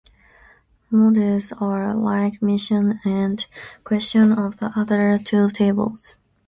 Modes 0.89 1.53
are 1.59 1.93
like 1.93 2.41
missions 2.41 2.95
and 3.05 3.45
quests 3.83 4.15
of 4.15 4.57
the 4.57 4.73
other 4.75 5.19
two 5.23 5.47
tables. 5.51 6.17